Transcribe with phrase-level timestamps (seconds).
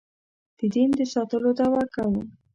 [0.57, 2.21] د دین د ساتلو دعوه کوو.